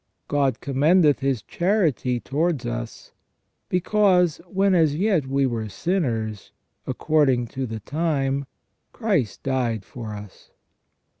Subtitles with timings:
[0.27, 3.11] "God commendeth His charity towards us:
[3.69, 6.51] because, when as yet we were sinners,
[6.87, 8.45] according to the time,
[8.93, 10.49] Christ died for us."